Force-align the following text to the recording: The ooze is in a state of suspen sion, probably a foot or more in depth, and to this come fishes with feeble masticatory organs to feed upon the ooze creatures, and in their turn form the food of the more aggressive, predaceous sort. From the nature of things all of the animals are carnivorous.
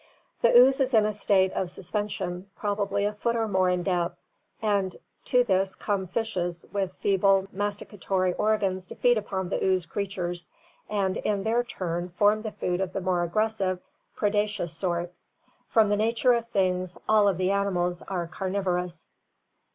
The 0.41 0.51
ooze 0.57 0.79
is 0.79 0.95
in 0.95 1.05
a 1.05 1.13
state 1.13 1.53
of 1.53 1.67
suspen 1.67 2.09
sion, 2.09 2.49
probably 2.55 3.05
a 3.05 3.13
foot 3.13 3.35
or 3.35 3.47
more 3.47 3.69
in 3.69 3.83
depth, 3.83 4.17
and 4.59 4.95
to 5.25 5.43
this 5.43 5.75
come 5.75 6.07
fishes 6.07 6.65
with 6.73 6.95
feeble 6.95 7.45
masticatory 7.55 8.33
organs 8.35 8.87
to 8.87 8.95
feed 8.95 9.19
upon 9.19 9.49
the 9.49 9.63
ooze 9.63 9.85
creatures, 9.85 10.49
and 10.89 11.17
in 11.17 11.43
their 11.43 11.63
turn 11.63 12.09
form 12.09 12.41
the 12.41 12.51
food 12.51 12.81
of 12.81 12.93
the 12.93 13.01
more 13.01 13.21
aggressive, 13.21 13.79
predaceous 14.15 14.73
sort. 14.73 15.13
From 15.69 15.89
the 15.89 15.97
nature 15.97 16.33
of 16.33 16.47
things 16.47 16.97
all 17.07 17.27
of 17.27 17.37
the 17.37 17.51
animals 17.51 18.01
are 18.01 18.25
carnivorous. 18.25 19.11